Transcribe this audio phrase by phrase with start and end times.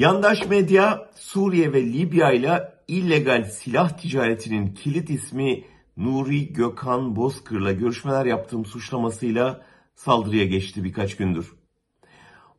[0.00, 5.64] Yandaş medya Suriye ve Libya ile illegal silah ticaretinin kilit ismi
[5.96, 11.52] Nuri Gökhan Bozkır'la görüşmeler yaptığım suçlamasıyla saldırıya geçti birkaç gündür.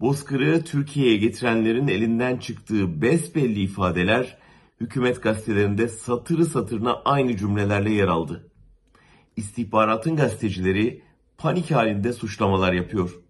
[0.00, 4.38] Bozkır'ı Türkiye'ye getirenlerin elinden çıktığı besbelli ifadeler
[4.80, 8.50] hükümet gazetelerinde satırı satırına aynı cümlelerle yer aldı.
[9.36, 11.02] İstihbaratın gazetecileri
[11.36, 13.27] panik halinde suçlamalar yapıyor.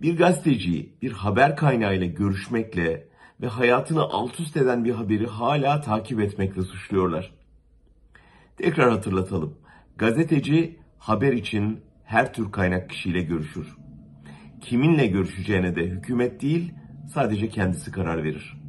[0.00, 3.08] Bir gazeteciyi bir haber kaynağıyla görüşmekle
[3.40, 7.32] ve hayatını alt üst eden bir haberi hala takip etmekle suçluyorlar.
[8.56, 9.58] Tekrar hatırlatalım.
[9.96, 13.76] Gazeteci haber için her tür kaynak kişiyle görüşür.
[14.60, 16.74] Kiminle görüşeceğine de hükümet değil,
[17.14, 18.60] sadece kendisi karar verir.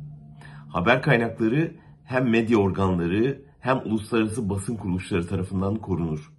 [0.69, 1.71] Haber kaynakları
[2.05, 6.33] hem medya organları hem uluslararası basın kuruluşları tarafından korunur.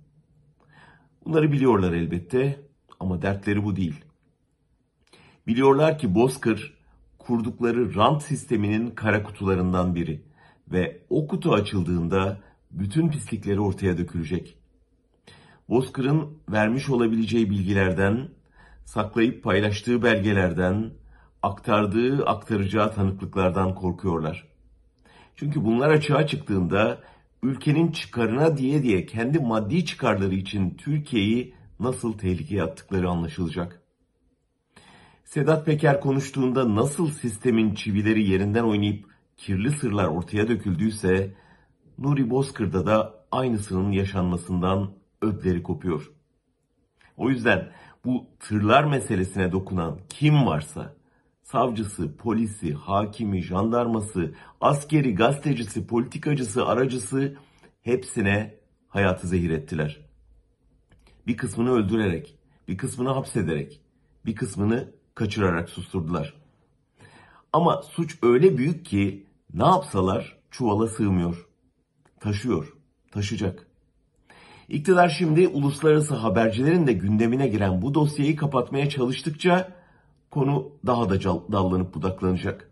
[1.25, 2.61] Bunları biliyorlar elbette
[3.01, 4.05] ama dertleri bu değil.
[5.51, 6.75] Biliyorlar ki Bozkır
[7.19, 10.23] kurdukları rant sisteminin kara kutularından biri
[10.73, 14.57] ve o kutu açıldığında bütün pislikleri ortaya dökülecek.
[15.69, 18.29] Bozkır'ın vermiş olabileceği bilgilerden,
[18.85, 20.91] saklayıp paylaştığı belgelerden,
[21.43, 24.49] aktardığı, aktaracağı tanıklıklardan korkuyorlar.
[25.37, 26.99] Çünkü bunlar açığa çıktığında
[27.43, 33.80] ülkenin çıkarına diye diye kendi maddi çıkarları için Türkiye'yi nasıl tehlikeye attıkları anlaşılacak.
[35.31, 39.07] Sedat Peker konuştuğunda nasıl sistemin çivileri yerinden oynayıp
[39.37, 41.35] kirli sırlar ortaya döküldüyse
[41.99, 46.13] Nuri Bozkır'da da aynısının yaşanmasından ödleri kopuyor.
[47.17, 47.73] O yüzden
[48.05, 50.97] bu tırlar meselesine dokunan kim varsa
[51.43, 57.37] savcısı, polisi, hakimi, jandarması, askeri, gazetecisi, politikacısı, aracısı
[57.83, 58.55] hepsine
[58.89, 60.01] hayatı zehir ettiler.
[61.27, 63.81] Bir kısmını öldürerek, bir kısmını hapsederek,
[64.27, 66.35] bir kısmını kaçırarak susturdular.
[67.53, 71.47] Ama suç öyle büyük ki ne yapsalar çuvala sığmıyor.
[72.21, 72.73] Taşıyor,
[73.11, 73.67] taşıyacak.
[74.69, 79.73] İktidar şimdi uluslararası habercilerin de gündemine giren bu dosyayı kapatmaya çalıştıkça
[80.31, 81.23] konu daha da
[81.53, 82.71] dallanıp budaklanacak.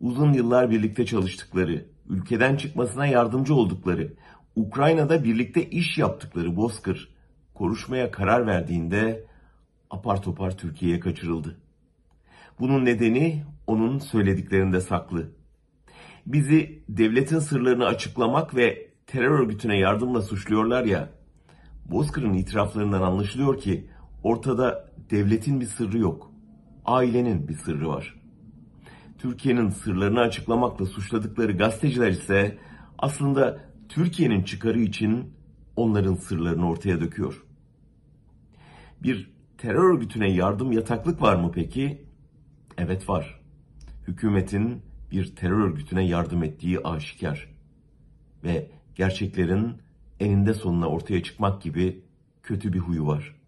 [0.00, 4.14] Uzun yıllar birlikte çalıştıkları, ülkeden çıkmasına yardımcı oldukları,
[4.56, 7.08] Ukrayna'da birlikte iş yaptıkları Bozkır
[7.54, 9.24] konuşmaya karar verdiğinde
[9.92, 11.56] apar topar Türkiye'ye kaçırıldı.
[12.60, 15.32] Bunun nedeni onun söylediklerinde saklı.
[16.26, 21.08] Bizi devletin sırlarını açıklamak ve terör örgütüne yardımla suçluyorlar ya.
[21.86, 23.90] Bozkır'ın itiraflarından anlaşılıyor ki
[24.22, 26.32] ortada devletin bir sırrı yok.
[26.84, 28.14] Ailenin bir sırrı var.
[29.18, 32.58] Türkiye'nin sırlarını açıklamakla suçladıkları gazeteciler ise
[32.98, 35.34] aslında Türkiye'nin çıkarı için
[35.76, 37.44] onların sırlarını ortaya döküyor.
[39.02, 42.04] Bir terör örgütüne yardım yataklık var mı peki?
[42.78, 43.40] Evet var.
[44.08, 47.48] Hükümetin bir terör örgütüne yardım ettiği aşikar.
[48.44, 49.72] Ve gerçeklerin
[50.20, 52.04] eninde sonuna ortaya çıkmak gibi
[52.42, 53.36] kötü bir huyu var.